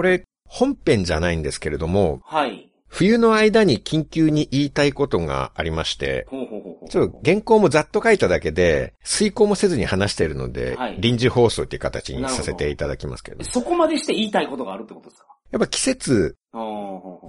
[0.00, 2.72] これ、本編じゃないんですけれども、はい。
[2.88, 6.26] 冬の間に緊急に言いたいことがありまして。
[6.88, 13.44] ちょっと原稿もざっと書いただけで、遂行もせずに話しているので、はい臨時放送っていう形にさせていただきますけれど。
[13.44, 15.26] そこまでして言いたいことがあるってことですか？
[15.50, 16.38] やっぱ季節、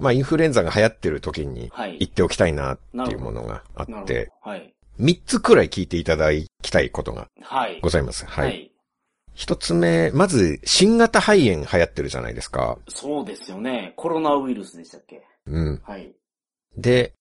[0.00, 1.98] まあインフルエンザが流行ってる時にはい。
[1.98, 4.30] 言っておきたいなっていうものがあって、。
[4.40, 4.72] はい。
[4.98, 6.30] 3つくらい聞いていただ
[6.62, 7.80] きたいことがはい。
[7.82, 8.24] ございます。
[8.24, 8.46] はい。
[8.46, 8.71] はい。
[9.34, 12.78] 一つ目、まず、新型肺炎流行ってるじゃないですか。
[12.88, 13.94] そうですよね。
[13.96, 15.22] コロナウイルスでしたっけ？
[15.46, 15.80] うん。
[15.84, 16.14] はい。
[16.76, 17.14] で、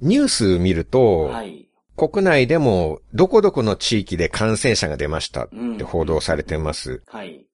[0.00, 1.68] ニュース見ると、はい。
[1.96, 7.02] 国内でもどこどこの地域で感染者が出ましたっうんて報道されてます。
[7.06, 7.46] はい。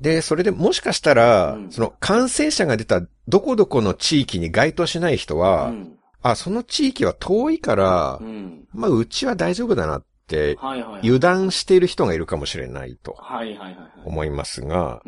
[0.00, 5.98] で、それでもしかしたら、うんその感染者が出たどこどこの地域に該当しない人は、うん。
[6.22, 8.68] あ、その地域は遠いからう、ん。
[8.72, 11.00] まあうちは大丈夫だなってはいはい。
[11.00, 13.90] 油断している人がいるかもしれないとはいはいはいはい。
[14.04, 15.02] 思いますが。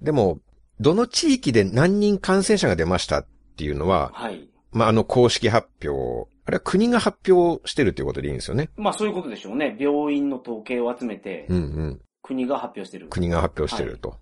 [0.00, 0.40] でも、
[0.80, 4.48] どの地域で何人感染者が出ましたっていうのは、はい。
[4.72, 8.70] まあ、あの公式発表、あれは国が発表してるっていうことでいいんですよね。
[8.76, 9.76] まあそういうことでしょうね。
[9.78, 12.00] 病院の統計を集めてう、んうん。
[12.22, 13.08] 国が発表してる。
[13.08, 14.16] 国が発表してると。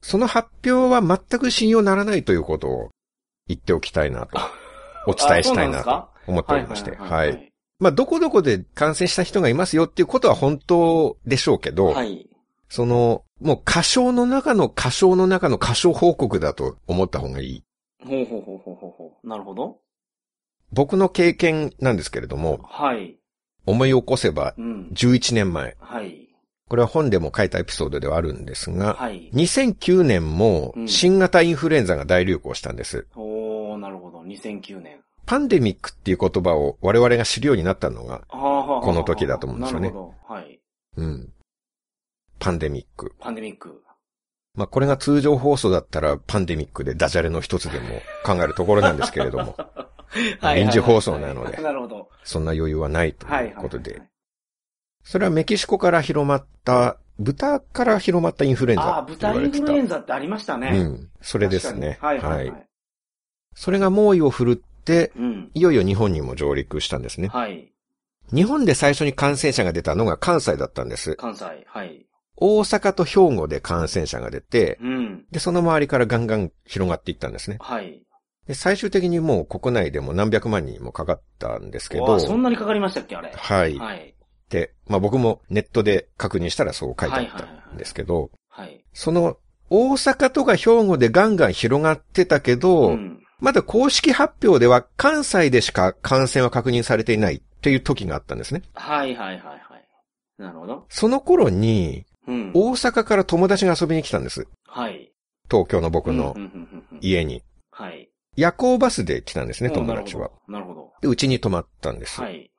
[0.00, 2.90] その発表は全く信用ならないということを
[3.46, 4.38] 言っておきたいなと、
[5.06, 6.94] お伝えしたいなと思っておりまして。
[6.96, 7.52] はい。
[7.84, 12.26] まあ、どこどこで感染した人がいますよっていうことは本当でしょうけど、はい。
[12.70, 17.64] その、もう過小の中の過小の中の過小報告だと思った方がいい。
[18.02, 19.28] ほうほうほうほうほうほう。
[19.28, 19.80] なるほど。
[20.72, 23.18] 僕の経験なんですけれども、はい。
[23.66, 24.88] 思い起こせばうん。
[24.94, 26.26] 11年前、はい。
[26.70, 29.30] これは本でも書いたエピソードではあるんですが、はい。
[29.34, 33.06] 2009年もうん新型インフルエンザが大流行したんです。
[33.14, 34.22] おー、なるほど。
[34.22, 35.03] 2009年。
[35.26, 40.34] パンデミックっていう言葉を我々が知るようになったのが、この時だと思うんですよねなるほど。
[40.34, 40.60] はい。
[40.96, 41.32] うん。
[42.38, 43.14] パンデミック。
[43.18, 43.82] パンデミック。
[44.54, 49.56] まあ、これが通常放送だったらパンデミックでダジャレの一つでも考えるところなんですけれども、
[50.40, 50.60] はい。
[50.60, 52.08] 臨時放送なのでなるほど。
[52.22, 53.56] そんな余裕はないとはいいう。
[53.56, 54.08] ことではい。
[55.02, 59.50] それはメキシコから広まった、豚から広まったインフルエンああ、ザって言豚イン。
[59.50, 60.70] フルエンザってありましたね。
[60.78, 61.10] うん。
[61.20, 61.98] それですね。
[62.00, 62.66] はいはいはい。
[63.54, 64.73] それが猛威を振るって、
[65.16, 65.50] うん。
[65.54, 67.28] いよいよ日本にも上陸したんですね。
[67.28, 67.72] はい。
[68.32, 71.16] 日本で最初に感染者が出たのが関西だったんです。
[71.16, 71.44] 関西。
[71.66, 72.06] はい。
[72.36, 75.24] 大阪と兵庫で感染者が出て、うん。
[75.30, 77.58] で、その周りからガンガン広がっていったんですね。
[77.60, 78.02] はい。
[78.46, 83.32] で、最終的にもう国内でも何百万人もかかったんですけわど、あそんなにかかりましたっけあれ。
[83.34, 83.78] はい。
[83.78, 84.14] はい。
[84.50, 88.84] で、まあ僕もネットで確認したらそう書いてあったんですけど、はい。
[88.92, 89.38] その、
[89.70, 93.23] 大阪とか兵庫でガンガン広がってたけど、うん。
[93.44, 98.62] まだ公式発表では関西でしか感染は確認されていないっていう時があったんですね。
[98.72, 99.62] はいはいはいはい。
[100.38, 100.86] なるほど。
[100.88, 102.52] その頃に、うん。
[102.54, 104.48] 大阪から友達が遊びに来たんです。
[104.66, 105.12] はい。
[105.50, 106.34] 東京の僕の
[107.02, 107.42] 家に。
[107.70, 108.08] はい。
[108.34, 110.30] 夜行バスで来たんですね、お友達は。。
[110.48, 110.92] なるほど。
[111.02, 112.22] で、うちに泊まったんです。
[112.22, 112.50] はい。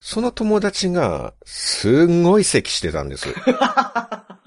[0.00, 3.28] その友達が、すんごい咳してたんです。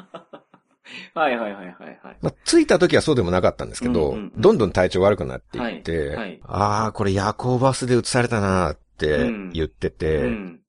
[1.13, 2.17] はいはいはいはいはい。
[2.21, 10.59] まあ、着いた時はそうでもなかったんですけど、うんうんうんどんどん体調悪くなっていって、はいはいああ、これ夜行バスで移されたなーって言ってて、うん。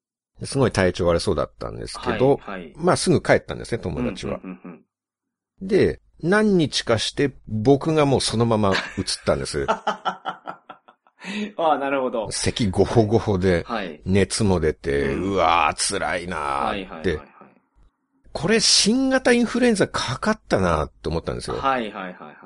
[0.42, 2.72] すごい体調悪そうだったんですけど、はいはい。
[2.76, 4.40] まあすぐ帰ったんですね、友達は。
[4.42, 4.80] うんうんうん
[5.62, 8.74] で、何日かして僕がもうそのまま移っ
[9.24, 9.66] たんです。
[11.56, 12.30] ああ、なるほど。
[12.30, 14.00] 咳ごほごほで、はい。
[14.04, 17.33] 熱も出て、うんうわー辛いなはいーって、はいはいはい。
[18.34, 21.56] これ新型インフルエンザかかったなーって思ったんですよ。
[21.56, 22.36] はいはいはいはいはい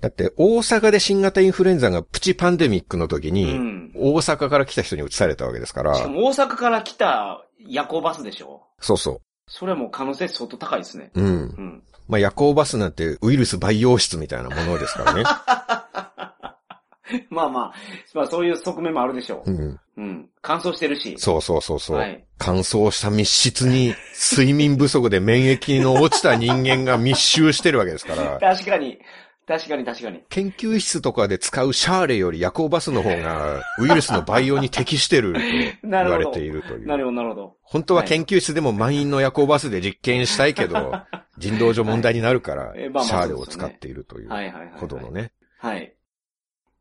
[0.00, 3.32] だって大阪で新型インフルエンザがプチパンデミックの時はい。
[3.32, 3.92] に、うん。
[3.94, 8.62] 大阪から来た人に移されたわけですからし、かも大阪から来た夜行バスでしょ？
[8.80, 11.12] そうそそれはもう可能性相当高いですね。
[11.14, 11.20] う。
[11.20, 11.26] うん。
[11.28, 11.82] うん。
[12.08, 15.22] まあ夜行バスなんてウイルス培養室みたいなものですからね。
[17.30, 17.74] まあまあ、
[18.14, 19.50] まあそういう側面もあるでしょう。
[19.52, 19.78] うん。
[19.96, 20.28] うん。
[20.40, 21.16] 乾燥してるし。
[21.18, 21.96] そうそうそうそう。
[21.98, 22.24] はい。
[22.38, 23.94] 乾燥した密室に
[24.34, 28.98] 睡眠不足で免疫の落ちた人間が密集してるわけですから、 確かに。
[29.46, 30.22] 確かに確かに。
[30.28, 35.40] 研究室とかで使うシャーレより夜行バスの方がウイルスの培養に適してると
[35.82, 36.86] 言われているという。
[36.86, 37.56] なるほど、なるほど。
[37.62, 40.92] 本当は研究室でも満員の夜行バスで実験したいけど、
[41.38, 44.30] 人道上問題になるから、シャーレを使っているという。
[44.76, 45.92] ほどのね、はい。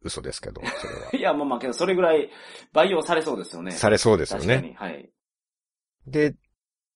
[0.01, 1.09] 嘘ですけど、それは。
[1.17, 2.29] いや、まあまあけど、それぐらい
[2.73, 3.71] 培養されそうですよね。
[3.71, 4.55] されそうですよね。
[4.55, 4.91] 確かに。
[4.93, 5.09] はい。
[6.07, 6.35] で、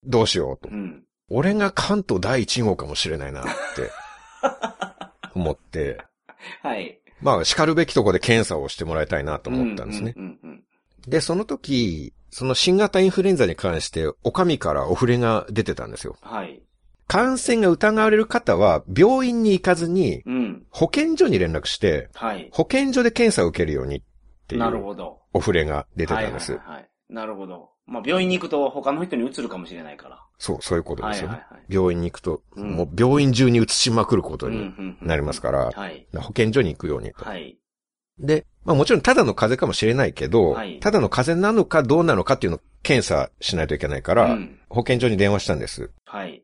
[0.03, 0.75] どうしようとう。
[0.75, 1.03] ん。
[1.29, 3.89] 俺が関東第一号かもしれないなって
[5.33, 6.03] 思って、
[6.61, 6.99] はい。
[7.21, 10.13] まあ、叱るべきとこで検査をしてもらいたいなと思ったんですね。
[10.15, 10.63] うんうんうん
[11.07, 16.17] で、その時、その新型インフルエンザに関して、お上からお触れが出てたんですよ。
[16.21, 16.61] はい。
[17.07, 20.65] 感染が疑われる方は病院に行かずにうん。
[20.69, 22.49] 保健所に連絡して、はい。
[22.51, 24.01] 保健所で検査を受けるようにっ
[24.47, 25.19] ていなるうほど。
[25.33, 26.53] お触れが出てたんです。
[26.53, 26.89] はいはいはい。
[27.09, 27.69] なるほど。
[27.85, 30.19] まあ、病院に行くと他の人に移るかもしれないから。
[30.39, 31.33] そう、そういうことですよね。
[31.35, 36.07] はいはいはい病院に行くと、うんもう病院中に移しまくることになりますから、はい。
[36.15, 37.25] 保健所に行くようにと。
[37.25, 37.57] はい。
[38.19, 45.91] で、まあもちろんただの風邪かもしれないけど、はいただの風邪なのかどうなのかっていうのを検査しないといけないから、うん保健所に電話したんです。
[46.05, 46.43] はい。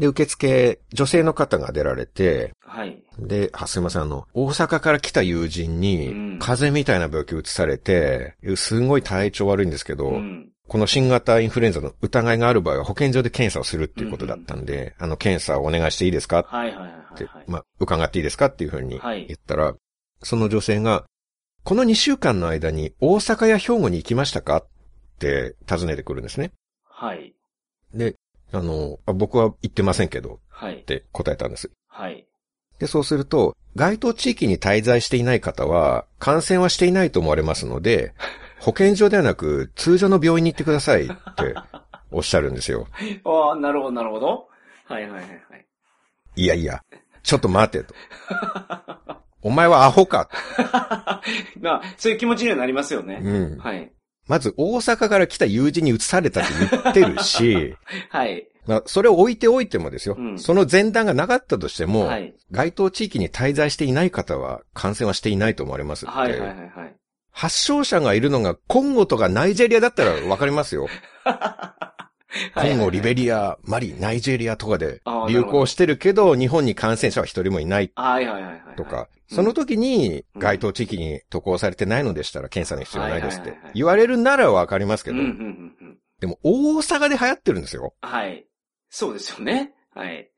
[0.00, 3.02] で、受付、女性の方が出られて、はい。
[3.18, 10.50] で、あ、すいません、あの、大阪から来た友人にうん、風邪みたいな病気を移されて、すごい体調悪いんですけど、うん。
[10.66, 16.44] この新型インフルエンザの疑いがある場合は保健所で検査をするっていうことだったんで、あの、検査をお願いしていいですか？
[16.48, 16.88] はいはいはい
[17.24, 17.44] はい。
[17.48, 18.46] まあ、伺っていいですか？
[18.46, 19.74] っていうふうにはい言ったら、
[20.22, 21.04] その女性が、
[21.64, 24.58] この2週間の間に大阪や兵庫に行きましたか？
[24.58, 24.66] っ
[25.18, 26.52] て尋ねてくるんですね。
[26.88, 27.34] はい。
[27.92, 28.14] で、
[28.52, 30.84] あの、あ僕は行ってませんけどはいっ。
[30.84, 31.70] て答えたんです。
[31.88, 32.26] はい。
[32.78, 38.14] で、そうすると、該当地域に滞在していない方は、感染はしていないと思われますので、
[38.60, 41.54] 保健所ではなく、通常の病院に行ってくださいって
[42.10, 42.88] おっしゃるんですよ。
[43.24, 44.48] ああ、なるほど、なるほど。
[44.86, 45.26] はいはいはいは
[45.56, 45.66] い。
[46.36, 46.82] いやいや、
[47.22, 47.94] ちょっと待てと。
[49.42, 50.28] お前はアホか。
[51.60, 53.20] まあ、そういう気持ちにはなりますよね。
[53.22, 53.58] うん。
[53.58, 53.92] はい。
[54.26, 57.74] まず、大阪から来た友人に移されたって言ってるし、
[58.10, 58.46] はい。
[58.66, 60.16] まあ、それを置いておいてもですよ。
[60.18, 62.34] うんその前段がなかったとしても、はい。
[62.50, 66.06] 該当地域に滞在していない方は感染はしていないと思われます。
[66.06, 66.94] はいはいはいはい。
[67.32, 70.88] 発症者がいるのがコンゴとかナイジェリアだったらわかりますよ。
[72.54, 78.76] コンゴ、リベリア、マリ、ナイジェリアとかで流行してるけど、日本に感染者は一人もいないはいはいはいはい。
[78.76, 85.18] とか、うんその時にうん該当地域に渡航されてないのでしたら検査の必要ないですって言われるならわかりますけど。
[86.18, 87.94] でも大阪で流行ってるんですよ。
[88.02, 88.44] はい。
[88.88, 89.72] そうですよね。
[89.94, 90.28] はい。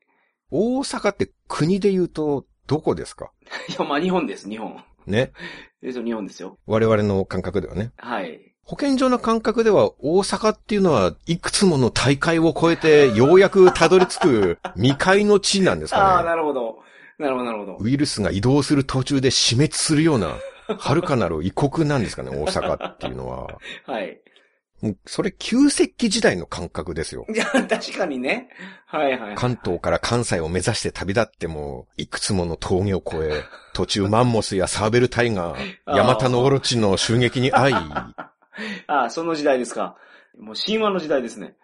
[0.51, 3.31] 大阪って国で言うとどこですか？
[3.67, 4.83] いや、まあ日本です、日本。
[5.07, 5.31] ね。
[5.81, 6.59] えっと、日本ですよ。
[6.67, 7.93] 我々の感覚ではね。
[7.97, 8.52] はい。
[8.65, 16.29] 保健所の感覚では大阪っていうのはいくつもの大会を超えてようやくたどり着く未開の地なんですああ、かね。
[16.29, 16.79] なるほど。
[17.19, 17.77] なるほど、なるほど。
[17.79, 20.35] ウイルスが移動する途中で死滅するような、
[20.79, 23.47] 遥かなる異国なんですかね、 大阪っていうのは。
[23.85, 24.19] はい。
[24.81, 27.25] もうそれ旧石器時代の感覚ですよ。
[27.33, 28.49] いや、確かにね。
[28.85, 29.35] はいはいはい。
[29.35, 33.43] 関東から関西を目指して旅立っても、いくつもの峠を越え、
[33.73, 35.57] 途中マンモスやサーベルタイガー
[35.95, 37.73] ヤマタノオロチの襲撃に遭い、
[38.87, 39.97] あ あ、その時代ですか。
[40.37, 41.55] もう神話の時代ですね。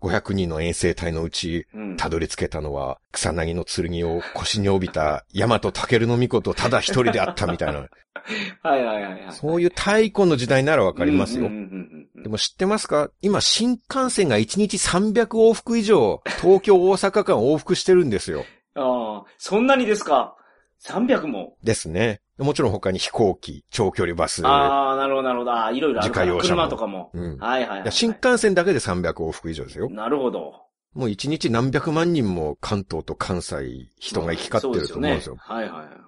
[0.00, 1.96] 500人の遠征隊のうち、うん。
[1.96, 7.80] たどり着けたのは、草薙の剣を腰に帯びた、ヤマトタケルの巫女とただ一人であったみたいな、
[8.62, 9.32] はいはいはいはい。
[9.32, 13.10] そういう太古の時代ならわかりますよでも知ってますか？
[13.22, 18.44] 今、新幹線が1日300往復以上、東京大阪間往復してるんですよ。
[18.74, 20.36] ああ、そんなにですか
[20.84, 21.56] ?300 も。
[21.62, 22.20] ですね。
[22.38, 24.46] もちろん他に飛行機、長距離バス。
[24.46, 25.52] ああ、なるほどなるほど。
[25.76, 27.10] いろいろある車とかも。
[27.14, 29.88] うんはいはいはい新幹線だけで300往復以上ですよ。
[29.90, 30.66] なるほど。
[30.92, 35.36] もう1日何百万人も関東と関西、人が行き交ってると思うんですよ。
[35.36, 35.64] まあすよね。
[35.64, 35.98] はいはいはいはい。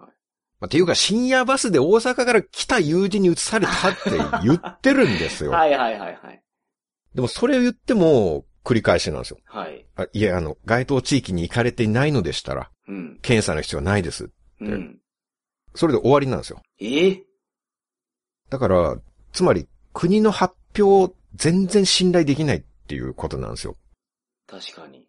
[0.61, 4.11] まあ、っていうか、深夜バスで大阪から来た友人に移されたって
[4.43, 5.53] 言ってるんですよ。
[5.53, 6.43] はいはいはいはい。
[7.15, 9.39] でもそれを言っても、繰り返しなんですよ。
[9.47, 9.87] はい。
[9.97, 13.19] あいや、あの、該当地域に行かれていないのでしたら、うん。
[13.23, 14.31] 検査の必要はないです。
[14.61, 14.99] うん。
[15.79, 16.61] それで終わりなんですよ。
[16.81, 17.07] え？
[17.07, 17.23] え
[18.51, 18.97] だから、
[19.33, 23.77] つまり、国の発表、全然信頼できないっていうことなんですよ。
[24.49, 25.07] 確かに。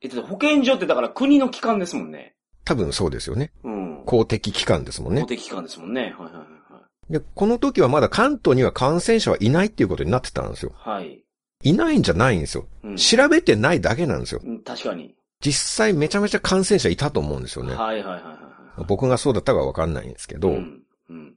[0.00, 2.36] えっと、保健所ってだから国の機関ですもんね。
[2.64, 3.50] 多分そうですよね。
[3.64, 4.02] うん。
[4.06, 5.26] 公的機関ですもんね公。
[5.26, 6.02] 的機関ですもんね。
[6.02, 10.70] はいはいはいで、この時はまだ関東には感染者はいないっていうことになってたんですよ。
[10.76, 11.04] はい。
[11.04, 11.24] はい。
[11.64, 12.68] いないんじゃないんですよ。
[12.84, 12.96] うん。
[12.96, 14.40] 調べてないだけなんですよ。
[14.44, 15.16] うん確かに。
[15.40, 17.74] 実際めちゃめちゃ感染者いたと思うんですよね。
[17.74, 18.41] はいはいはい
[18.86, 20.82] 僕がそうだったかはわかんないんですけど、うん。
[21.10, 21.34] うん。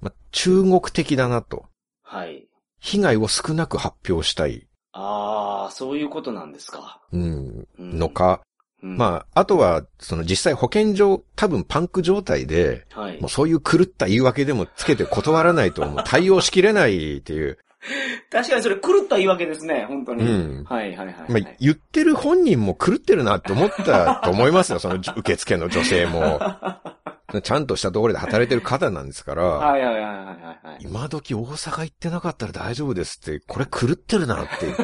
[0.00, 1.66] まあ、中国的だなと。
[2.02, 2.48] はい。
[2.80, 7.00] 被害を少なく発表したい、ああ、そういうことなんですか。
[7.12, 8.40] うん、うんのか。
[8.82, 13.28] うん、まあ、あとは、その実際保健所、多分パンク状態で、あ、はいもう。
[13.28, 17.58] そういう狂った言い訳でもつけて断らないと、もう対応しきれないっていう。
[18.30, 20.24] 確かにそれ狂った言い訳ですね、本当に。
[20.24, 21.42] うんはいはいはい、はい。
[21.42, 26.40] まあ、言ってる本人も狂ってるなって思ったと思いますよ、その 受付の女性も。
[27.42, 30.78] ちゃんとしたところで働いてる方なんですから、はいはいはいはいはい。
[30.80, 34.74] 今時大阪行ってなかったら大丈夫ですって、これ狂ってるなって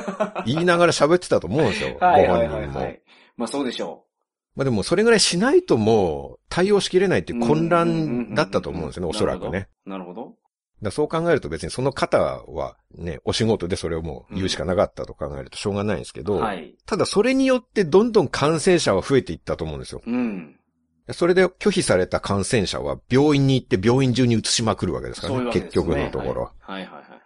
[0.45, 2.93] 言いながら喋ってたと思うんですよ、ごはいはい本人も。
[3.37, 4.05] まあそうでしょ
[4.57, 9.69] まあでもそれぐらいしないともう対応しきれないっていう混乱だったと思うんですよね、うんおそらくね。。
[9.87, 10.35] なるほど。
[10.85, 16.77] だそう考えると別にその方はね、お仕事でそれをもう言うしかなかったと考えるとしょうがないんですけど、はい。
[16.87, 20.03] ただそれによってどんどん感染者は増えていったと思うんですよ。
[20.07, 20.57] うん。
[21.13, 25.39] それで拒否された感染者は病院に行って病院中に移しまくるわけですからね。
[25.39, 25.61] そういうね。
[25.61, 26.53] 結局のところ。
[26.61, 27.21] はい、はい、はいはいはい。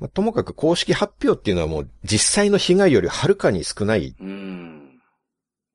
[0.00, 4.14] まあともかく公式発表っていうのはもう実際の被害よりはるかに少ない。
[4.20, 5.00] うん。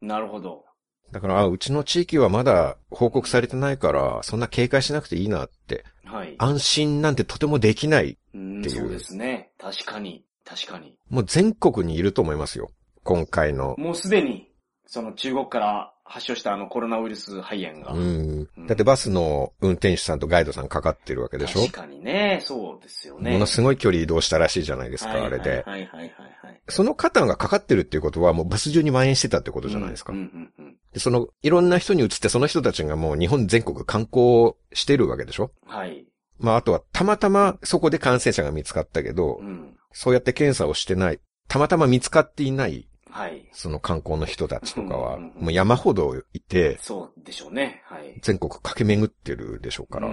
[0.01, 0.65] なるほど。
[1.11, 6.35] だから、あ、うちの地域はまだ報告されてないから、そんな警戒しなくていいなって、はい。
[6.39, 8.17] 安心なんてとてもできない。
[8.33, 9.51] うんっていうそうですね。
[9.59, 10.25] 確かに。
[10.43, 10.97] 確かに。
[11.09, 12.71] もう全国にいると思いますよ。
[13.03, 13.75] 今回の。
[13.77, 14.49] もうすでに、
[14.87, 17.93] その中国から発症したあのコロナウイルス肺炎が。
[17.93, 18.49] うん。
[18.67, 21.61] だってバスの運転手さんとガイドさんかかってるわけでしょ？
[21.61, 22.41] 確かにね。
[22.43, 23.31] そうですよね。
[23.31, 25.49] ものすごい距離移動したらしいじゃないですか、はいあれで。
[25.49, 26.09] はいはいはいはい
[26.43, 26.61] はい。
[26.67, 30.13] その方がかかってるっていうことはもうバス中に蔓延してたってことじゃないですか。
[30.13, 35.51] うんうんうんでその、いろんな人に移ってその人たちがもう日本全国観光してるわけでしょ？
[35.67, 36.07] はい。
[36.39, 39.75] まああとはたまたまそこで感染者が見つかったけどう、ん。
[39.91, 43.47] そうやって検査をしてない、たまたま見つかっていない、はい。
[43.51, 47.81] その観光の人たちとかは、もう山ほどいて、そうでしょうね。
[47.85, 48.19] はい。
[48.21, 50.11] 全国駆け巡ってるでしょうから。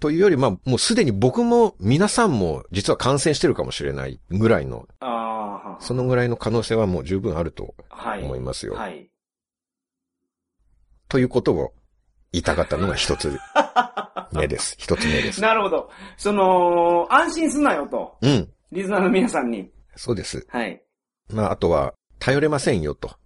[0.00, 8.22] というより、まあ、もうすでに僕も皆さんも実は感染してるかもしれないぐらいの、ああ、そのぐらいの可能性はもう十分あるとはい。
[8.22, 8.74] 思いますよ。
[8.74, 9.10] はい。
[11.08, 11.72] ということを
[12.32, 13.38] 言いたかったのが一つ
[14.32, 14.76] 目です。
[14.78, 15.40] 一つ目です。
[15.40, 15.90] なるほど。
[16.16, 18.16] その、安心すなよと。
[18.22, 18.48] うん。
[18.72, 19.70] リスナーの皆さんに。
[19.96, 20.46] そうです。
[20.48, 20.80] はい。
[21.32, 23.16] まあ、あとは、頼れませんよと。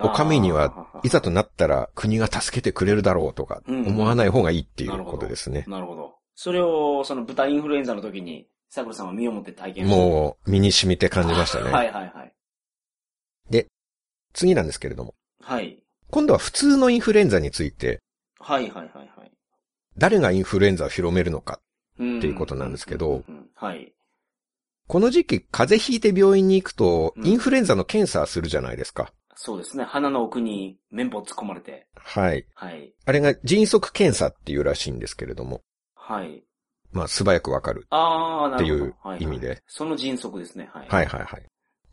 [0.00, 5.64] お上には、いざとなったら国が助けてくれるだろうとか、うん思わない方がいいっていうことですね。
[5.68, 6.14] なるほど。
[6.34, 11.70] それを、その豚インフルエンザの時に、桜さんは身をもって体験う、もう、身に染みて感じましたね。
[11.70, 12.34] はいはいはい。
[14.32, 15.14] 次なんですけれども。
[15.40, 15.78] はい。
[16.10, 18.00] 今度は普通のインフルエンザについて、
[18.40, 19.32] はいはいはいはい。
[19.96, 21.60] 誰がインフルエンザを広めるのか。
[21.60, 23.22] っっていうことなんですけど
[23.54, 23.92] はい。
[24.86, 29.12] この時期、風邪ひいて病院に行くと、うんインフルエンザの検査するじゃないですか。
[29.34, 29.84] そうですね。
[29.84, 31.86] 鼻の奥に綿棒突っ込まれて。
[31.96, 32.46] はい。
[32.54, 32.94] はい。
[33.04, 35.62] あれが迅速検査っていうらしいんですけれども、
[35.94, 36.44] はい。
[36.92, 37.86] まあ素早くわかる。
[37.90, 38.74] ああ、なるほど。
[38.74, 40.70] っていうはいはい意味でその迅速ですね。
[40.72, 40.88] はい。
[40.88, 41.42] はいはいはい。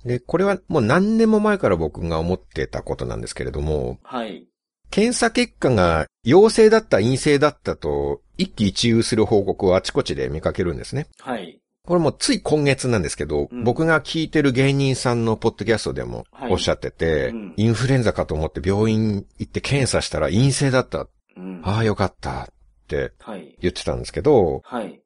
[0.05, 4.47] で、これはもう何年も前から僕が思ってたことなんですけれども、はい。
[4.89, 11.07] 検査結果が陽性だった陰性だったと一喜一憂する報告をあちこちで見かけるんですね。
[11.19, 11.61] はい。
[11.87, 21.07] これもつい今月なんですけど、うん僕が聞いてる芸人さんのポッドキャストでもはいおっしゃってて、うんインフルエンザかと思って病院行って検査したら陰性だった。
[21.37, 21.61] うん。
[21.63, 22.47] ああ、よかったっ
[22.87, 23.55] てはい。
[23.61, 25.01] 言ってたんですけど、はい。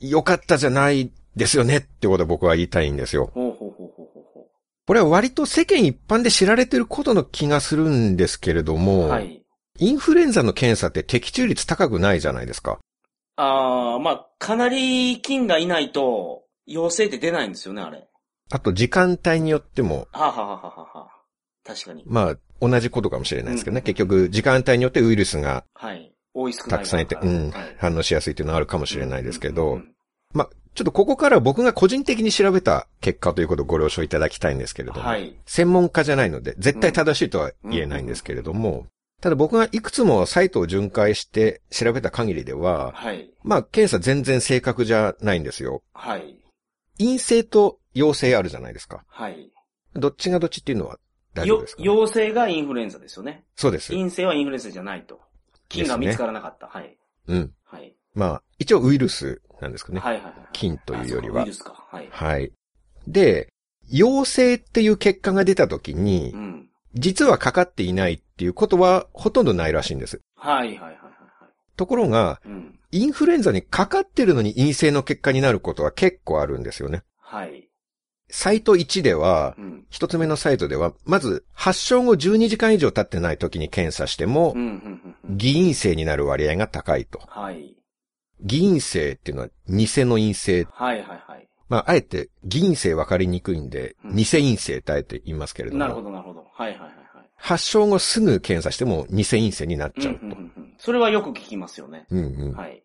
[0.00, 3.30] よかったじゃないですよねってことを僕は言いたいんですよ。
[3.34, 4.46] ほうほうほうほうほうほ
[4.86, 8.78] これは割と世間一般で知られてることの気がするんですけれどう。
[8.78, 9.42] も、はい。
[9.78, 12.78] インフルエンザの検査って的中率高くないじゃないですか。
[13.42, 18.08] ああ、まあ、かなり菌がいないと、陽性って出ないんですよね、あれ。
[18.50, 21.10] あと時間帯によっても、はあ、はあはあはあはあ、
[21.64, 22.04] 確かに。
[22.06, 23.80] まあ同じことかもしれないですけどね。
[23.80, 26.12] うん結局時間帯によってウイルスがはい。
[26.34, 29.94] 多い少ないたくさんいて、がうん、はい反応しやすいっていうのはあるかもしれないですけど、うんうん
[30.32, 35.36] まあちょっとここから僕が個人的に調べた結果ということをご了承いただきたいんですけれども、はい。
[35.44, 38.86] 専門家じゃないので、絶対正しいとは言えないんですけれども、
[39.22, 43.30] ただ僕がいくつもサイトを巡回して調べた限りでは、はい。
[43.44, 45.84] まあ検査全然正確じゃないんですよ。
[45.94, 46.36] はい。
[46.98, 49.04] 陰性と陽性あるじゃないですか。
[49.06, 49.52] はい。
[49.94, 50.98] どっちがどっちっていうのは
[51.34, 53.44] 大丈夫よですか、陽性がインフルエンザですよね。
[53.54, 53.92] そうです。
[53.92, 55.20] 陰性はインフルエンザじゃないと。
[55.68, 56.66] 菌が見つからなかった。
[56.66, 56.98] はい。
[57.28, 57.52] うん。
[57.64, 57.94] はい。
[58.14, 60.00] まあ、一応ウイルスなんですかね。
[60.00, 60.34] はいはいはい。
[60.52, 61.74] 菌というよりはウイルスか。
[61.90, 62.08] はい。
[62.10, 62.52] はい。
[63.06, 63.52] で、
[63.88, 66.68] 陽性っていう結果が出た時にう、ん。
[66.94, 70.20] 実はかかっていないっていうことはほとんどないらしいんです。
[70.36, 70.98] はいはいはい。
[71.76, 72.78] ところが、うん。
[72.90, 77.02] インフルエンザにかかってるのに陰性の結果になることは結構あるんですよね。
[77.18, 77.68] はい。
[78.28, 79.86] サイト1ではう、ん。
[79.90, 84.54] 一つ目のサイトでは、まず発症後12時間以上経ってない時に検査しても。
[85.30, 87.20] 偽陰性になる割合が高いと。
[87.26, 87.76] はい。
[88.42, 90.66] 偽陰性っていうのは偽の陰性。
[90.70, 91.48] はいはいはい。
[91.68, 95.80] まあ、あえて偽陰性分かりにくいんで、うん偽陰性ってあえて言いますけれども。
[95.80, 96.41] なるほどなるほど。
[96.62, 97.30] はいはいはいはい。
[97.36, 100.20] 発症後すぐ検査しても偽陰性になっちゃうと。
[100.22, 102.06] うんうんうんうんそれはよく聞きますよね。
[102.10, 102.82] うんうんはい。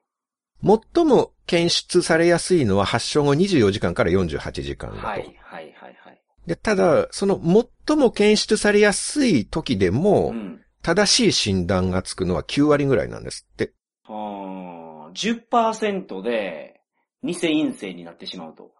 [0.63, 5.07] 最も検出されやすいのは発症後24時間から48時間だと。
[5.07, 6.21] はいはいはいはい。
[6.45, 7.41] でただ、その
[7.87, 10.61] 最も検出されやすい時でも、うん。
[10.83, 13.73] 正しい診断がつくのは9割ぐらいなんですって。
[14.05, 16.79] あー10%で
[17.23, 18.71] 偽陰性になってしまうと。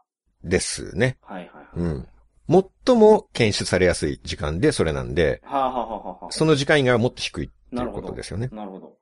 [0.43, 1.17] ですね。
[1.21, 1.65] はいはいはい。
[1.75, 2.07] うん。
[2.49, 8.49] 最も検出されやすい時間でそれなんで、はあ、はあはあはあ、その時間以外はもっと低いっていうことですよね。
[8.51, 8.97] なるほど。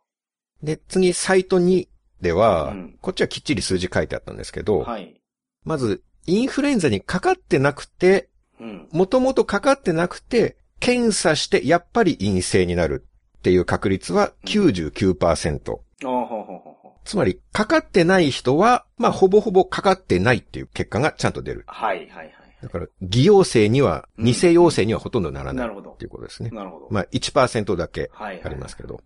[0.64, 1.88] で、次、サイト2
[2.22, 5.22] では、うんこっちはきっちり数字書いてあったんですけど、はい。
[5.64, 8.88] まず、インフルエンザにかかってなくて、うん。
[8.92, 13.06] もともとかかってなくて、検査してやっぱり陰性になる
[13.38, 15.72] っていう確率は99%。
[16.04, 16.92] ああ、ほうほうほうほう。
[17.04, 21.64] つまり、かかってない人は、まあ、ほぼほぼかかってないっていう結果がちゃんと出る。
[21.68, 22.34] はい、はい、はい。
[22.66, 26.50] だから、偽陽性には、うん偽陽性にはほとんどならないなるほどっていうことですね。
[26.50, 26.88] なるほど。
[26.90, 28.44] まあ、1%だけはい、はい。
[28.46, 29.02] ありますけど。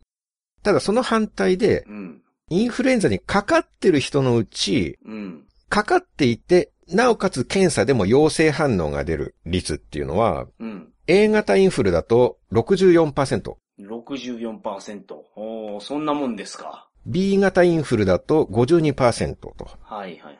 [0.63, 2.21] ただ、その反対で、うん。
[2.49, 5.45] インフルエンザにかかってる人のうち、うん。
[5.67, 10.93] かかっていて、なおかつ検査でも陽性反応が出る率っていうのは、うん。
[11.07, 15.15] A 型インフルだと64%、64%。
[15.35, 16.87] おー、そんなもんですか。
[17.05, 19.53] B 型インフルだと52%と。
[19.81, 20.39] はい、はい、はい、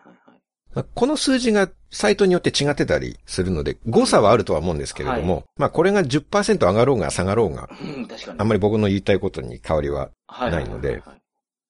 [0.96, 8.40] この数字がサイトによって違ってたりするので、誤差はあるとは思うんですけれども、はいまあこれが10%上がろうが下がろうが、うん、確かに。
[8.40, 10.12] あんまり僕の言いたいことに変わりは。
[10.28, 11.20] はいないのではいはいはい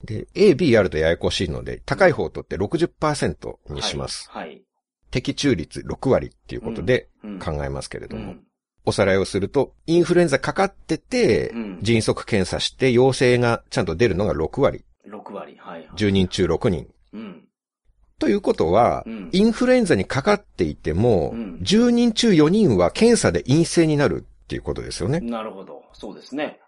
[0.04, 4.30] で、A、B あるとややこしいので、高い方を取って60%にします。
[4.30, 4.62] はい。
[5.12, 8.44] 的中率6割っていうことでうん考えますけれども、うん。
[8.86, 14.86] おさらいをすると、インフルエンザかかっててうん、迅速検査して陽性がちゃんと出るのが6割。
[15.08, 15.58] 6割。
[15.60, 15.80] はい。
[15.80, 16.88] はい10人中6人。
[18.22, 18.28] うん。
[18.28, 25.20] ということは、うんインフルエンザにかかっていても、うん10人中4人は検査で陰性になるっていうことですよね。
[25.20, 25.84] なるほど。
[25.94, 26.60] そうですね。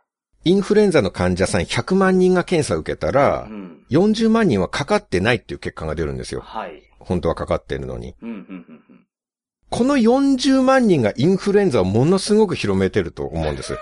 [0.43, 3.85] インフルエンザの患者さん100万人が検査を受けたらう、ん。
[3.91, 6.41] 40万人はかかってないっていう結果が出るんですよ。
[6.41, 6.81] はい。
[6.99, 8.15] 本当はかかってるのに。
[8.21, 8.39] うん、うん、うん
[8.89, 9.07] うん。
[9.69, 13.77] この40万人がインフルエンザをものすごく広めてると思うんです。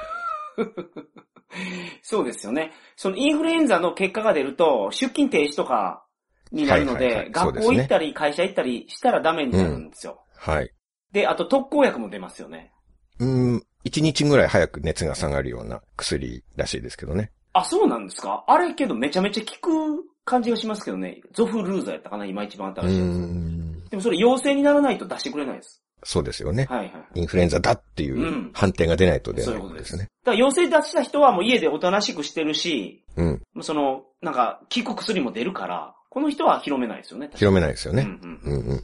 [2.04, 2.72] そうですよね。
[2.96, 6.06] そのインフルエンザの結果が出ると、出勤停止とか
[6.51, 10.24] になるのはいはいはいで、学校行ったり会社行ったりしたらダメになるんですよ。
[10.36, 10.72] はい。
[11.12, 12.72] で、あと特効薬も出ますよね。
[13.20, 17.32] うーん、1日ぐらい早く熱が下がるような薬らしいですけどね。
[17.53, 18.44] あ、そうなんですか？
[18.48, 21.22] あれけどめちゃめちゃ効く感じがしますけどね。
[21.34, 23.90] ゾフルーザやったかな今一番新しいやん、つ。
[23.90, 25.81] でもそれ陽性にならないと出してくれないです。
[26.03, 26.66] そうですよね。
[26.70, 26.92] はいはい。
[27.16, 29.62] インフルエンザだっていううん判定が出ないと出ないそういう。
[29.64, 30.03] ことですね。
[30.24, 33.42] だから陽性出した人はもう家でおとなしくしてるし、うん。
[33.62, 37.29] その、なんか、効く薬も出るから、この人は広めないですよね。
[37.35, 38.03] 広めないですよね。
[38.03, 38.83] うんうんうんうん。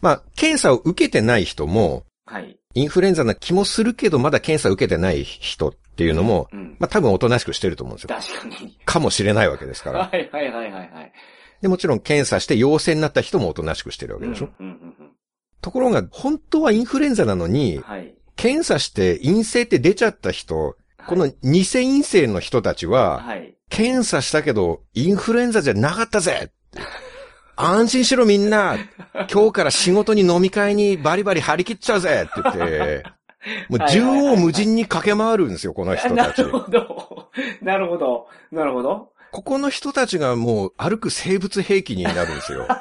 [0.00, 2.56] まあ、検査を受けてない人も、はい。
[2.74, 6.76] インフルエンザな気もするけど、まだ検査を受けてない人っていうのも、うん。
[6.78, 8.08] まあ多分おとなしくしてると思うんですよ。
[8.38, 8.78] 確かに。
[8.84, 10.08] かもしれないわけですから。
[10.08, 11.12] はいはいはいはいはい。
[11.60, 14.48] で、もちろん検査して陽性になった人もおとなしくしてるわけでしょ。
[14.60, 15.10] うんうんうん
[15.62, 17.52] ところが、本当はインフルエンザなのうん。
[17.52, 18.14] に、はい。
[18.36, 23.54] 検査して陰性って出ちゃった人、この偽陰性の人たちは、はい。
[23.68, 26.50] 検査したけど、インフルエンザじゃなかったぜ
[27.56, 28.78] 安心しろみんな
[29.30, 33.04] 今日から仕事に飲み会にバリバリ張り切っちゃうぜって言って、
[33.68, 36.50] もう縦横無尽に駆け回るんですよ、この人たちなる。
[36.50, 37.30] ほど。
[37.62, 38.28] なるほど。
[38.50, 39.12] なるほど。
[39.32, 42.66] ここの人たちがもう歩く生物兵器になるんですよ。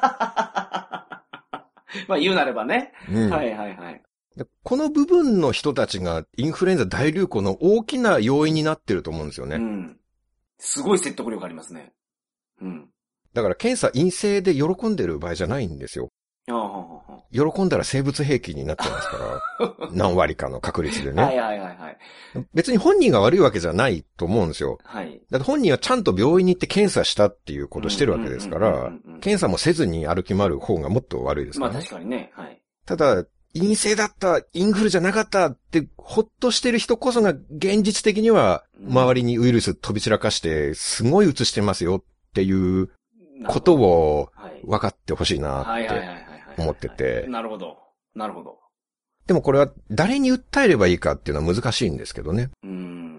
[2.08, 2.94] まあ言うなればね。
[3.10, 4.02] うんはいはいはい。
[4.36, 9.58] でこの部分の人たちがインフルエンザ大流行の大きな要因になってると思うんですよね。
[9.58, 10.00] うん。
[10.58, 11.94] すごい説得力ありますね。
[12.62, 12.90] うん。
[13.34, 16.10] だから検査陰性で喜んでる場合じゃないんですよ。
[17.32, 19.18] 喜んだら生物兵器になっちゃいますか
[19.60, 19.90] ら。
[19.94, 21.22] 何割かの確率でね。
[21.22, 21.98] はいはいはいはい。
[22.56, 24.80] 別に本人が悪いわけじゃないと思うんですよ。
[24.84, 25.22] はい。
[25.30, 31.86] だって本人はちゃんと病院に行って検査したっていうことをしてるわけですから検査もせずに歩き回る方がもっと悪いですかまあらね。
[31.86, 32.32] 確かにね。
[32.34, 32.62] はい。
[32.86, 42.90] ただ、陰性だった、インフルじゃなかったって、ほっとしてる人こそが現実的には、うん周りにウイルス飛び散らかして、すごい移してますよっていう
[43.48, 44.62] ことをはい。
[44.66, 46.30] 分かってほしいなって。
[46.58, 47.78] 思っててなるほど。
[48.16, 48.58] なるほど。
[49.28, 52.50] でもこれは誰に訴えればいいかっていうのは難しいんですけどね。
[52.64, 53.10] うーん。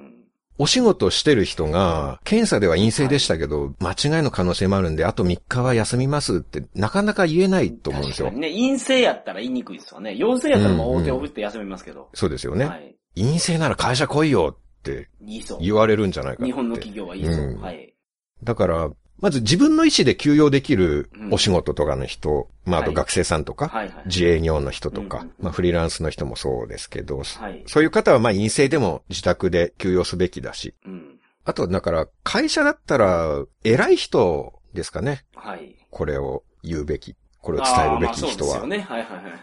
[0.59, 10.15] お仕事してる人が、検査では陰性でしたけど、間違いの可能性もあるんで、あと3日は休みますって、なかなか言えないと思うんですよね、陰性やったら言いにくいですわね。
[10.17, 12.11] 陽性やったらもう大手を振って休みますけど。
[12.13, 12.67] そうですよね。
[12.67, 12.95] はい。
[13.17, 15.09] 陰性なら会社来いよって
[15.61, 16.45] 言われるんじゃないか。
[16.45, 17.45] 日本の企業は言いそう。
[17.45, 17.95] うんはい。
[18.45, 24.03] だから、まず自分の意思で休養できるお仕事とかの人、まああとはい学生さんとか、はいはい。
[24.07, 27.63] 自営業の人とか、うんうんまあフリーランスの人もそうですけど、はい。
[27.67, 31.19] そういう方はまあ陰性でも自宅で休養すべきだし、うん。
[31.45, 35.25] あとだから会社だったら偉い人ですかね。
[35.35, 35.77] はい。
[35.91, 38.33] これを言うべき、これを伝えるべき人は。
[38.33, 38.79] そうですよね。
[38.81, 39.41] はいはいはいはいはい。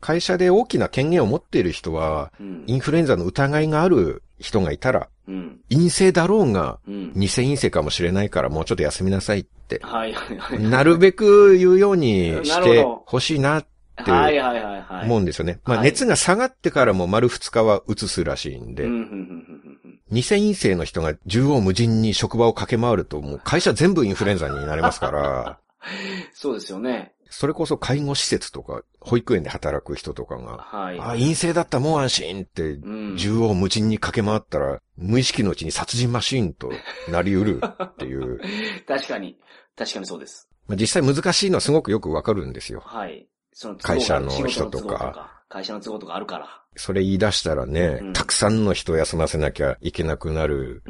[0.00, 2.64] 会社で大きな権限を持っている人は、うん。
[2.66, 5.60] インフルエンザの疑いがある人がいたら、うん。
[5.70, 7.12] 陰性だろうが、うん。
[7.14, 10.62] 偽陰性かもしれないからもうちょっと休みなさいって、はいはいはい。
[10.62, 13.66] なるべく言うようにしてほしいなっ
[14.04, 15.04] てはいはいはいはい。
[15.04, 15.60] 思うんですよね。
[15.64, 19.72] まあはい熱が下がってからも丸2日は移すらしいんで、うんうんうんうんうん
[20.12, 25.58] 偽陰性の人が縦横無尽に職場を駆け回ると、もう会社全部インフルエンザになりますから、
[26.34, 27.14] そうですよね。
[27.32, 31.00] それこそ介護施設とか、保育園で働く人とかが、はい。
[31.00, 36.70] あ、陰性だったもう安心って、縦横無尽に駆け回ったら、無意識のうちに殺人マシーンと
[37.08, 38.38] なりうる っていう。
[38.86, 39.38] 確かに。
[39.76, 40.46] 確かにそうです。
[40.68, 42.82] 実際難しいのはすごくよくわかるんですよ。
[42.84, 43.26] はい。
[43.52, 45.42] その会社の人とか。
[45.48, 46.62] 会社の都合とかあるから。
[46.76, 50.82] それ言い出したらね、うん、たくさんの人を休ませなきゃいけなくなる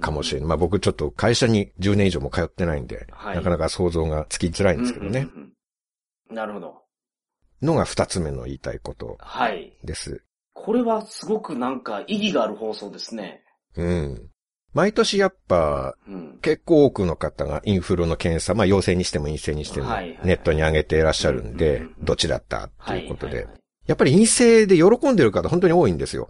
[0.00, 0.48] かもしれない。
[0.48, 5.28] まあ僕ちょっと会社に10年以上も通ってないんで、はい、なかなか想像がつきづらいんですけどね。
[6.30, 6.82] なるほど。
[7.62, 9.76] のが二つ目の言いたいことはい。
[9.84, 10.22] です。
[10.52, 13.42] これはすごくなんか意義がある放送ですね。
[13.76, 14.30] うん。
[14.74, 15.94] 毎年やっぱ、
[16.42, 23.46] 結構多くの方がインフルの検査、まあ陽性にしても陰性にしても、ネットに上げていらっしゃるんで、どっちだったっていうことで。
[23.86, 26.28] やっぱり陰性で喜んでる方本当に多いんですよ。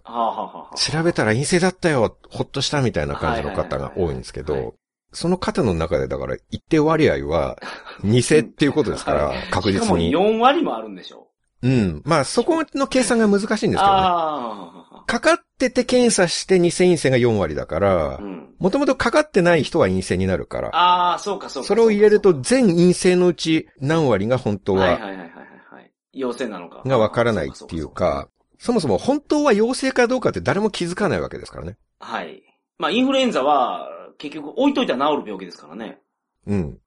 [0.75, 4.75] 調べたら陰性だったよ、ほっとしたみたいな感じの方が多いんですけど、
[5.11, 7.57] その方の中でだから一定割合は
[8.03, 10.09] 偽っていうことですから、確実に。
[10.09, 11.27] しかも4割もあるんでしょ
[11.63, 12.01] うん。
[12.05, 14.77] まあ、そこの計算が難しいんですけどね。
[15.07, 18.19] かかってて検査して偽陰性が4割だから、
[18.59, 20.69] もともとかかってない人は陰性になるから。
[20.75, 21.67] ああ、そうかそうか。
[21.67, 25.91] それを入れると全陰性のうち何割が本当は、はいはいはいはい。
[26.13, 26.83] 陽性なのか。
[26.85, 28.27] がわからないっていうか、
[28.59, 31.77] そもそも本当は陽性かどうかって誰も気づかないわけですからね。
[31.99, 32.43] はい。
[32.77, 35.99] まあ、インフルエンザは、結局置いといたら治る病気ですからね。
[36.45, 36.79] うん。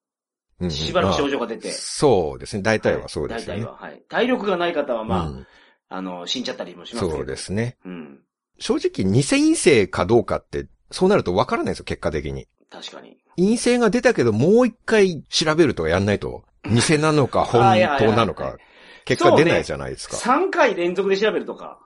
[0.68, 1.70] しばらく症状が出て。
[1.72, 2.62] そうですね。
[2.62, 3.54] 大体はそうですね。
[3.54, 4.02] 大体は、はい。
[4.08, 5.46] 体力がない方は、まあ、うん、
[5.88, 7.16] あの、死んじゃったりもしますけど。
[7.18, 7.78] そうですね。
[7.84, 8.20] うん。
[8.58, 12.46] 正直、偽陰性かどうかって、そうなると分からないですよ、結果的に。
[12.68, 13.16] 確かに。
[13.36, 17.62] 陰性が出たけど、もう一回調べるとかやんないと、 偽なのか本
[17.98, 18.58] 当なのか、
[19.06, 20.16] 結果出ないじゃないですか。
[20.16, 21.80] ね、3回連続で調べるとか、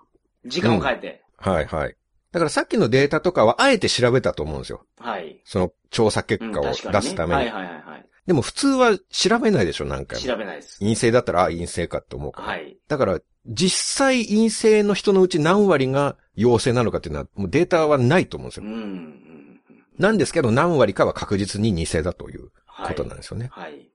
[0.47, 1.97] 時間を変えて、うん、はいはい。
[2.35, 4.85] だからさっきのデータとかはあえて調べたと思うんですよ。
[4.99, 5.41] はい。
[5.45, 7.43] その調査結果を出すために。
[7.43, 8.07] うん、ね、はいはいはいはい。
[8.27, 10.27] でも普通は調べないでしょ、何回も。
[10.27, 10.81] 調べないです。
[10.81, 12.49] 陰性だったら、あ、陰性かって思うから。
[12.49, 12.77] はい。
[12.89, 18.67] だから、実際陰性の人のうち何割が陽性なのかっていうのは、もうデータはないと思うんですよ。
[18.67, 19.61] うん。
[20.01, 23.49] なんですけど、何割かは確実に偽だということなんですよね。
[23.53, 23.73] はい。
[23.75, 23.91] はい、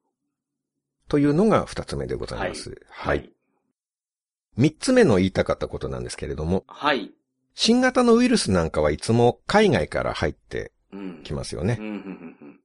[1.10, 2.70] というのが二つ目でございます。
[2.90, 3.18] はい。
[3.18, 3.34] はい、
[4.56, 6.64] 三つ目の言いたかったことなんですけれども。
[6.68, 7.12] はい。
[7.62, 10.72] 新型のウイルスなんかはいつも海外から入って
[11.26, 11.76] きますよね。
[11.78, 12.60] うん。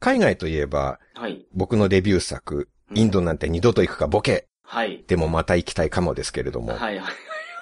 [0.00, 4.48] 海外といえば、はい、僕のデビュー作、インドなんて二度と行くかボケ。
[4.62, 5.04] はい。
[5.06, 6.68] でもまた行きたいかもですけれども。
[6.68, 7.12] はいはい。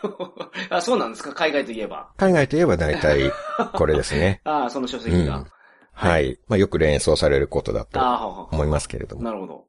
[0.71, 1.33] あ、そうなんですか？
[1.35, 2.13] 海外といえば。
[2.17, 3.33] 海外といえば大体
[3.75, 4.41] これですね。
[4.47, 5.47] ああ、その書籍が、うん、
[5.95, 6.39] はい。
[6.47, 9.23] まあよく連想されることだと思いますけれども。
[9.25, 9.65] なるほど。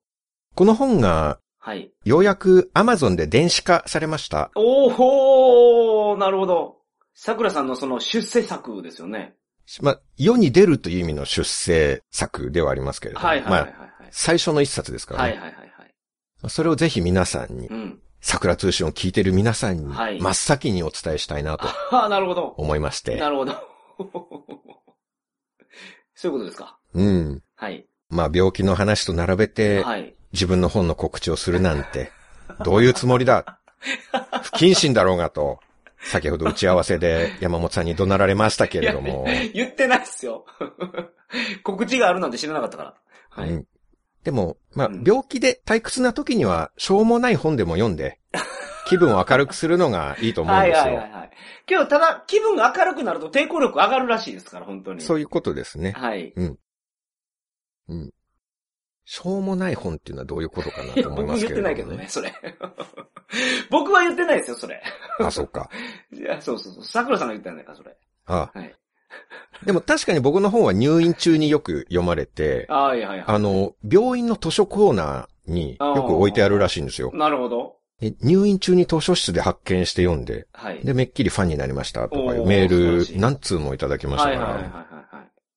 [0.54, 1.92] この本が、はい。
[2.06, 4.52] ようやく Amazon で電子化されました。
[4.54, 6.78] おーほーなるほど。
[7.14, 9.36] 桜さんのその出世作ですよね。
[9.82, 13.28] まあ、世に出るという意味の出世作ではありますけれども。
[13.28, 15.32] はいはいはい、はい、まあ、最初の一冊ですからね。
[15.32, 16.50] はいはいはい、はい。
[16.50, 21.68] それをぜひ皆さんに、うん、桜通信を聞いている皆さんに、真っ先にお伝えしたいなと。
[21.68, 22.46] ああ、なるほど。
[22.58, 23.18] 思いまして。
[23.18, 23.54] なるほど。
[26.16, 26.80] そういうことですか。
[26.94, 27.44] うん。
[27.56, 27.88] はい。
[28.10, 32.12] まあ、病気の話と並べて、はい、自分の本の告知をするなんて、
[32.64, 33.60] どういうつもりだ？
[34.44, 35.60] 不謹慎だろうがと。
[36.08, 39.26] 先ほど打ち合わせで山本さんに怒鳴られましたけれども。
[39.54, 40.46] 言ってないっすよ。
[41.64, 42.96] 告知があるなんて知らなかったから。
[43.30, 43.50] はい。
[43.50, 43.68] うん、
[44.24, 48.20] でも、まあ、病気で退屈な時には、しょうもない本でも読んで、
[48.88, 50.84] 気分を明るくするのがいいと思うんですよ。
[50.84, 51.32] はいはいはい。
[51.70, 55.02] 今日、ただ、気分が明るくなると抵抗力上がるらしいですから、本当に。
[55.02, 55.92] そういうことですね。
[55.92, 56.32] はい。
[56.36, 56.60] うん。
[57.90, 58.14] うん。
[59.10, 62.34] しょうもない本っていうのはどういうことかなと思いますけど、ね、僕言ってないけどね、それ。
[63.72, 64.84] 僕は言ってないですよ、それ。
[65.20, 65.70] あ、そっか。
[66.12, 66.84] いや、そうそうそう。
[66.84, 67.96] 桜さんが言ったんだか、それ。
[68.26, 68.60] ああ。
[68.60, 68.76] はい。
[69.66, 73.24] でも確かに僕の本は入院中によく読まれて、あはいはいはい。
[73.26, 77.10] あの、病院の図書コーナーによく置いてあるらしいんですよ。
[77.14, 77.78] なるほど。
[78.22, 82.68] 入院中に図書室で発見して読んで、はい、で、めっきりファンになりましたとかいうメー
[83.14, 84.87] ル何通もいただきましたから、はいはいはいはい、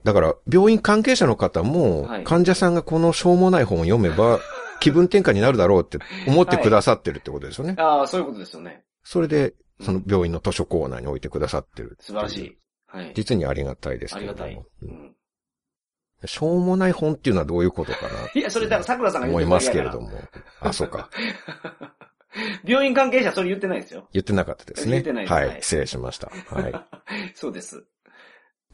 [0.05, 4.41] だから、病院関係者の方も、患者さんがこのしょうもない本を読めば、
[4.81, 7.75] 気分転換になるだろうって思ってくださってるってことですよね。
[7.77, 8.83] はい、ああ、そういうことですよね。
[9.03, 12.59] それで、その病院の図書コーナーに置いてくださってる素晴らしい。
[12.87, 13.13] はい。
[13.15, 14.43] 実にありがたいですけども。
[14.43, 14.67] ありがたい。
[14.83, 15.15] うん。
[16.27, 18.09] しょうもない本っていうのはどういうことかな。
[18.35, 20.11] いや、それだから桜さんが言って思いますけれども。
[20.61, 21.09] あ、そうか。
[22.65, 24.09] 病院関係者それ言ってないですよ。
[24.13, 24.93] 言ってなかったですね。
[24.93, 25.33] 言ってないです。
[25.33, 25.63] はい。
[25.63, 26.31] 失礼しました。
[26.55, 26.73] はい。
[27.35, 27.85] そうです。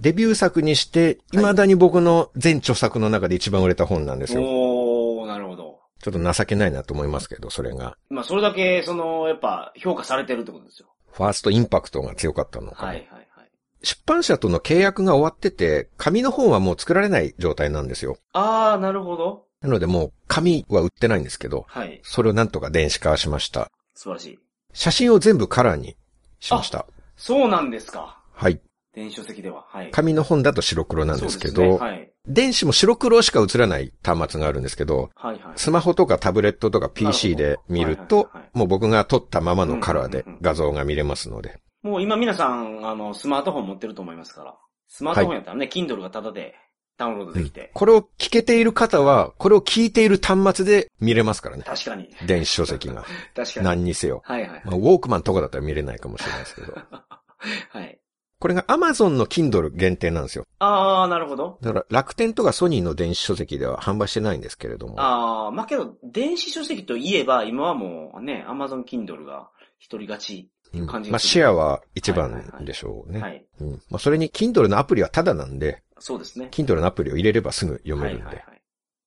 [0.01, 4.43] デビュー作にして、未だに僕の全著作の中で一番売れた本なんですよ。
[4.43, 5.81] おー、なるほど。
[6.03, 7.97] ちょっと情けないなと思いますけど、それが。
[8.11, 10.89] まあ、それだけ、その、やっぱ、評価されてるってことですよ。
[11.13, 12.87] ファーストインパクトが強かったのか。
[12.87, 13.51] はいはいはい。
[13.83, 18.19] 出版社との契約が終わってて、紙の本はもう作られない状態なんですよ。
[18.33, 19.47] ああ、なるほど。
[19.63, 22.01] なのでもう紙は売ってないんですけど、はい。
[22.03, 23.71] それをなんとか電子化しました。
[23.95, 24.39] 素晴らしい。
[24.73, 25.97] 写真を全部カラーに
[26.39, 26.87] しました。
[27.17, 28.21] そうなんですか。
[28.33, 28.61] はい。
[28.97, 29.67] 電子書籍では。
[29.69, 29.91] はい。
[29.91, 32.11] 紙の本だと白黒なんですけど、ねはい。
[32.27, 35.53] 電子も白黒しか映らない端末があるんですけど、はいはい。
[35.57, 41.61] スマホとかタブレットとか PC で見るともう僕が撮ったままのカラーでうんうんうん画像が見れますので。
[41.83, 44.57] もう今皆さん、あの、スマートフォン持ってると思いますから。
[44.89, 46.55] スマートフォンやったらね、Kindle がタダで
[46.97, 47.71] ダウンロードできて。
[47.75, 51.65] これを聞けている方は、これを聞いている端末で見れますからね。
[51.67, 52.09] 確かに。
[52.27, 53.05] 電子書籍が。
[53.37, 53.67] 確かに。
[53.67, 54.23] 何にせよ。
[54.25, 54.63] はいはい。
[54.65, 56.75] まあ、ウォークマンとかだったら見れないかもしれないですけど。
[57.71, 58.01] はい。
[58.39, 60.47] これが Amazon の Kindle 限定なんですよ。
[60.59, 61.59] ああ、なるほど。
[61.63, 65.01] だから楽天とかソニーの電子書籍では販売してないんですけれども。
[65.01, 70.51] ああ、まあけど、電子書籍といえば、今はもうね、Amazon Kindle が一人勝ち。
[70.75, 73.21] うん感じがするまあシェアは一はいはいはい番でしょうね。
[73.21, 73.47] はい。
[73.61, 76.49] うんまあ、それに Kindle のアプリはタダなんで、そうですね。
[76.51, 78.25] Kindle のアプリを入れればすぐ読めるんで。
[78.25, 78.63] はいはいはい。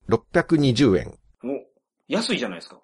[0.10, 1.18] 620円。
[1.44, 1.48] お、
[2.08, 2.80] 安いじゃないですか。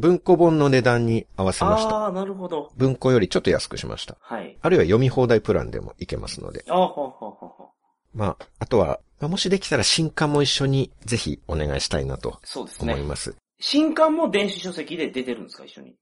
[0.00, 1.96] 文庫本の値段に合わせました。
[1.96, 2.72] ああ、なるほど。
[2.76, 4.16] 文庫よりちょっと安くしました。
[4.20, 4.58] はい。
[4.60, 6.64] あるいは読み放題プランでもいけますので。
[6.68, 8.18] ああ、ほうほうほうほう。
[8.18, 12.94] まあ、あとは、まあもしできたら新刊も一緒にぜひお願いしたいなとそうですね。
[12.94, 13.36] 思います。
[13.60, 15.94] 新刊も電子書籍で出てるんですか、一緒に？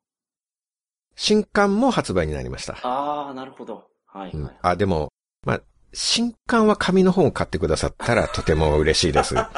[1.16, 2.78] 新刊も発売になりました。
[2.82, 3.88] ああ、なるほど。
[4.06, 4.56] はい、うんはい。
[4.62, 5.12] あ、でも、
[5.44, 5.60] まあ、
[5.92, 9.34] 新刊は紙の本を買ってくださったらとても嬉しいです。
[9.34, 9.50] は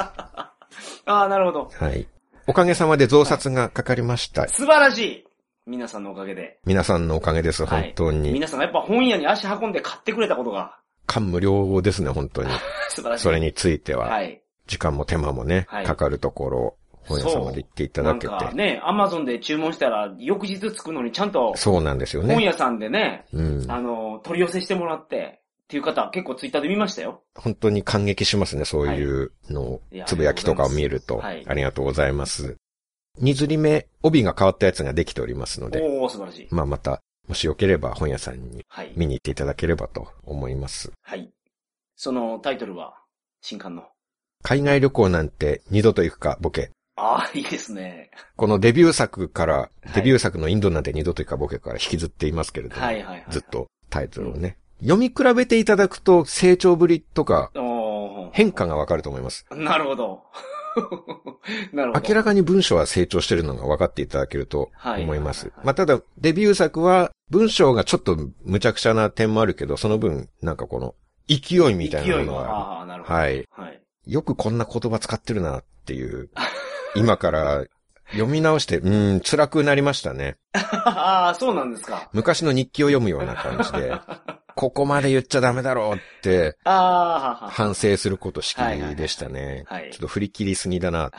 [1.05, 1.71] ああ、なるほど。
[1.93, 2.07] い。
[2.51, 4.45] おかげさまで増刷がかかりました。
[4.49, 5.25] 素晴らしい
[5.65, 6.59] 皆さんのおかげで。
[6.65, 8.33] 皆さんのおかげです、はい本当に。
[8.33, 12.49] 皆さんがやっぱ本屋に足運んで買ってくれたことが感無量ですね、本当に。
[12.91, 13.23] 素晴らしい。
[13.23, 14.41] それについては、はい。
[14.67, 16.75] 時間も手間もね、はいかかるところ、
[17.07, 18.45] 本屋さんまで行っていたなんだけて。
[18.47, 22.33] かね、アマゾンで注文したら翌日着くのにちゃんとそうなんですよね。
[22.33, 23.65] 本屋さんでね、うん。
[23.71, 25.40] あの、取り寄せしてもらって、
[25.71, 27.23] っていう方結構ツイッターで見ましたよ。
[27.33, 31.19] 本当に感激しますね、そういうのつぶやきとかを見ると。
[31.19, 32.57] はいありがとうございます。
[33.17, 36.47] 二釣り目、帯が変わったやつができておりますので、おー、素晴らしい。
[36.51, 38.91] まあまた、もしよければ本屋さんにはい。
[38.97, 40.91] 見に行っていただければと思います。
[41.03, 41.31] はい。
[41.95, 42.97] そのタイトルは、
[43.41, 43.83] 新刊の？
[44.43, 46.71] 海外旅行なんて二度と行くか、ボケ。
[46.97, 48.11] ああ、いいですね。
[48.35, 53.25] このデビュー作から、いデビュー作のインドなんて二度と行くか、ボケから引きずっていますけれども、はいはいはい。
[53.29, 53.41] ずっ。
[53.49, 54.57] とタイトルをね。
[54.81, 57.51] 読み比べていただくと成長ぶりとか。
[58.31, 59.45] 変化がわかると思います。
[59.51, 60.23] なるほど。
[61.73, 62.07] なるほど。
[62.07, 65.65] 明らかに文章は成長してるのが分かっていただけるとはい思いますはいはい。
[65.65, 70.95] まあ、ただ、デビュー作は文章がちょっと無茶苦茶な点もあるけど、その分、なんかこの
[71.27, 73.15] 勢いみたいなものがあああ、なるほど。
[73.15, 73.21] る。
[73.21, 73.47] はい。
[73.51, 73.81] はい。
[74.07, 76.29] よくこんな言葉使ってるなっていう、
[76.95, 77.65] 今から
[78.11, 80.37] 読み直して、うーん、辛くなりましたね。
[80.53, 82.09] ああ、そうなんですか。
[82.13, 83.93] 昔の日記を読むような感じで、
[84.55, 87.49] ここまで言っちゃダメだろうってああ、はは。
[87.49, 89.41] 反省することしきりでしたね。
[89.41, 91.17] はいはいはいちょっと振り切りすぎだなって。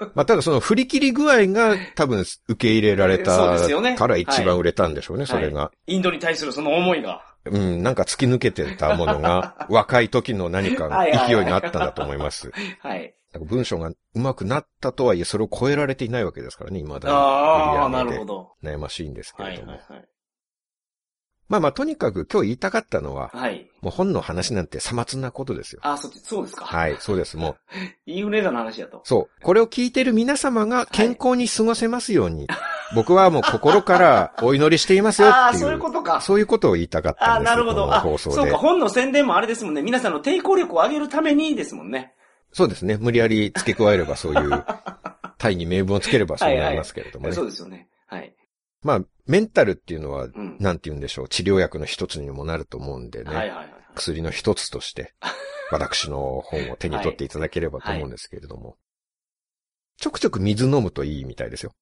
[0.14, 3.56] まあ、ただその振り切り具合が多分受け入れられた
[3.96, 5.70] から一番売れたんでしょうね、それが。
[5.86, 7.22] インドに対するその思いが。
[7.46, 12.50] うん、なんか突き抜けてたものが、若い時の何かはいはいはい勢いになったんだと思います。
[12.80, 13.14] はい。
[13.40, 17.14] 文章が上手くなったとはいえ、それを超えられていないわけですからね、未だに。
[17.14, 18.52] ああ、なるほど。
[18.62, 19.72] 悩ましいんですけはいれども。
[19.72, 20.08] はいはい。
[21.46, 23.70] まあまあ、とにかく今日言いたかったのは、はい。
[23.82, 25.80] もう本の話なんてさまつなことですよ。
[25.82, 26.64] ああ、そっち、そうですか。
[26.64, 27.36] はい、そうです。
[27.36, 27.56] もう、
[28.06, 29.02] インフルエンザの話やと。
[29.04, 29.42] そう。
[29.42, 32.46] これを聞いている皆様が健康に過ごせますように、
[32.94, 35.62] 僕はもう心から お祈りしていますよああ、っていう。
[35.64, 36.20] そういうことか。
[36.22, 37.94] そういうことを言いたかったああ、んですなるほど。
[37.94, 38.56] あ、そうか、。
[38.56, 39.82] 本の宣伝もあれですもんね。
[39.82, 42.14] 皆さんの抵抗力を上げるためにですもんね。
[42.54, 42.96] そうですね。
[42.96, 44.64] 無理やり付け加えればそういう、
[45.38, 47.34] 大義名分をつければそうなりますけれどもね。
[47.34, 47.88] そうですよね。
[48.06, 48.34] はい。
[48.82, 50.56] まあ、メンタルっていうのは、うん。
[50.60, 51.28] なんて言うんでしょう。
[51.28, 53.34] 治療薬の一つにもなると思うんでね。
[53.34, 53.74] はいはいはい。
[53.96, 55.14] 薬の一つとして、
[55.72, 58.76] 私の本を手に取っていただければと思うんですけれども。
[59.98, 61.72] ちょくちょく水飲むといいみたいですよ。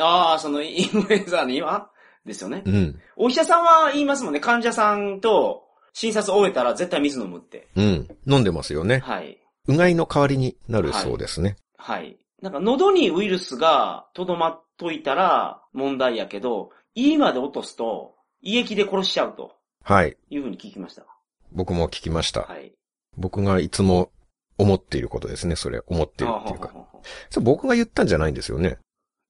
[0.00, 1.90] ああ、そのインフルエンザには
[2.24, 2.62] ですよね。
[2.64, 3.00] うん。
[3.16, 4.40] お医者さんは言いますもんね。
[4.40, 7.68] 患者さんと診察終えたら絶対水飲むって。
[7.76, 8.08] うん。
[8.26, 8.98] 飲んでますよね。
[8.98, 9.38] はい。
[9.68, 11.56] うがいの代わりになるそうですね。
[11.76, 12.18] はい。
[12.42, 19.52] なんか喉にウイルスがとどまっといたら問題やけど、胃まで落とすと胃液で殺しちゃうと
[19.84, 20.16] はい。
[20.30, 21.04] いうふうに聞きました。
[21.52, 22.42] 僕も聞きました。
[22.42, 22.72] はい。
[23.16, 24.10] 僕がいつも
[24.56, 25.56] 思っていることですね。
[25.56, 26.70] それ、思っているっていうか。
[26.72, 27.00] あははは
[27.30, 28.78] それ僕が言ったんじゃないんですよね。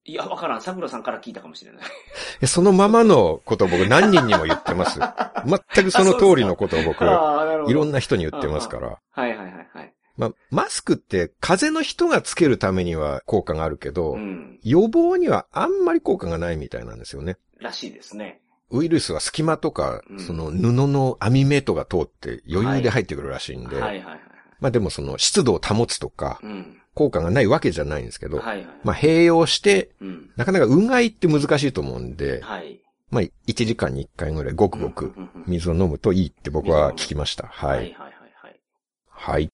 [0.04, 0.62] いや、わからん。
[0.62, 1.82] 桜さんから聞いたかもしれない。
[2.40, 4.98] えそのままのことを僕何人にも言ってます。
[5.74, 7.04] 全くその通りのことを僕。
[7.68, 8.98] いろんな人に言ってますから。
[9.10, 9.94] はいはいはいはい。
[10.18, 14.58] まあ、マスクって風邪の人がつけるためには効果があるけど、うん。
[14.64, 17.38] 予防にはあんまり効果がないみたいなんですよね。
[17.58, 18.40] らしいですね。
[18.70, 24.20] ウイルスは隙間とか、うんその布の網目とか通って余裕で入ってくるらしいんで、はいはいはい。
[24.60, 26.74] まあでもその湿度を保つとか、うん。
[26.94, 28.66] 効果がないわけじゃないんですけど、はいはい。
[28.82, 30.30] まあ併用して、うん。
[30.36, 32.80] なかなかうがいって難しいと思うんで、はい。
[33.10, 35.14] まあ1時間に1回ぐらいごくごく
[35.46, 37.46] 水を飲むといいって僕は聞きました。
[37.46, 37.80] ははいい。
[37.80, 38.60] はいはいはい。
[39.06, 39.50] はい。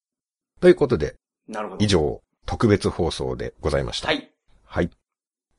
[0.65, 1.85] ということで、なるほど。
[1.85, 4.07] 以上、特別放送でございました。
[4.07, 4.33] はい。
[4.65, 4.89] はい。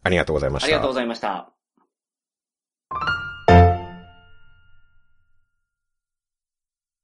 [0.02, 0.66] ありがとうございました。
[0.66, 1.52] ありがとうございました。